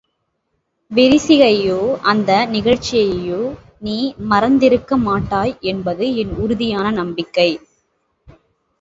விரிசிகையையோ, 0.91 1.77
அந்த 2.03 2.31
நிகழ்ச்சியையோ 2.47 3.41
நீ 3.79 3.97
மறந்திருக்க 4.25 4.97
மாட்டாய் 5.07 5.57
என்பது 5.71 6.15
என் 6.17 6.35
உறுதியான 6.37 6.91
நம்பிக்கை! 6.91 7.49